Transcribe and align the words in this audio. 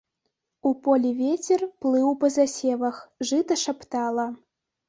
У 0.69 0.71
полі 0.85 1.11
вецер 1.19 1.59
плыў 1.85 2.09
па 2.23 2.31
засевах, 2.39 2.95
жыта 3.33 3.61
шаптала. 3.67 4.27